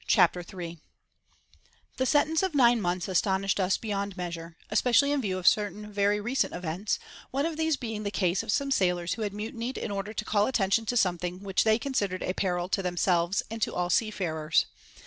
CHAPTER 0.07 0.43
III 0.59 0.79
The 1.97 2.07
sentence 2.07 2.41
of 2.41 2.55
nine 2.55 2.81
months 2.81 3.07
astonished 3.07 3.59
us 3.59 3.77
beyond 3.77 4.17
measure, 4.17 4.57
especially 4.71 5.11
in 5.11 5.21
view 5.21 5.37
of 5.37 5.45
certain 5.45 5.91
very 5.93 6.19
recent 6.19 6.55
events, 6.55 6.97
one 7.29 7.45
of 7.45 7.55
these 7.55 7.77
being 7.77 8.01
the 8.01 8.09
case 8.09 8.41
of 8.41 8.51
some 8.51 8.71
sailors 8.71 9.13
who 9.13 9.21
had 9.21 9.31
mutinied 9.35 9.77
in 9.77 9.91
order 9.91 10.11
to 10.11 10.25
call 10.25 10.47
attention 10.47 10.87
to 10.87 10.97
something 10.97 11.41
which 11.43 11.63
they 11.65 11.77
considered 11.77 12.23
a 12.23 12.33
peril 12.33 12.67
to 12.69 12.81
themselves 12.81 13.43
and 13.51 13.61
to 13.61 13.75
all 13.75 13.91
seafarers. 13.91 14.65